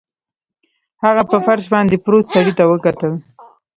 [1.03, 3.13] هغه په فرش باندې پروت سړي ته وکتل